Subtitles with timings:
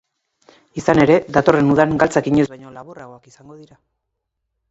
[0.81, 3.77] Izan ere, datorren udan galtzak inoiz baino laburragoak izango dira.